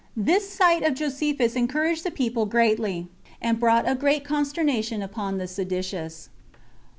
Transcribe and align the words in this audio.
This 0.17 0.49
sight 0.49 0.81
of 0.81 0.95
Josephus 0.95 1.55
encouraged 1.55 2.03
the 2.03 2.09
people 2.09 2.47
greatly, 2.47 3.05
and 3.39 3.59
brought 3.59 3.87
a 3.87 3.93
great 3.93 4.23
consternation 4.25 5.03
upon 5.03 5.37
the 5.37 5.47
seditious. 5.47 6.29